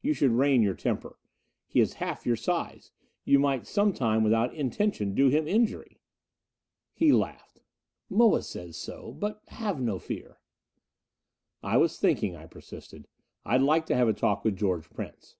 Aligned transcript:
You 0.00 0.14
should 0.14 0.30
rein 0.30 0.62
your 0.62 0.72
temper. 0.72 1.18
He 1.68 1.78
is 1.78 1.92
half 2.00 2.24
your 2.24 2.36
size 2.36 2.90
you 3.26 3.38
might 3.38 3.66
some 3.66 3.92
time, 3.92 4.24
without 4.24 4.54
intention 4.54 5.14
do 5.14 5.28
him 5.28 5.46
injury." 5.46 6.00
He 6.94 7.12
laughed. 7.12 7.60
"Moa 8.08 8.40
says 8.40 8.78
so. 8.78 9.12
But 9.12 9.42
have 9.48 9.82
no 9.82 9.98
fear" 9.98 10.38
"I 11.72 11.76
was 11.76 11.98
thinking," 12.00 12.34
I 12.34 12.46
persisted, 12.46 13.08
"I'd 13.44 13.60
like 13.60 13.84
to 13.84 13.94
have 13.94 14.08
a 14.08 14.14
talk 14.14 14.42
with 14.42 14.56
George 14.56 14.88
Prince." 14.88 15.36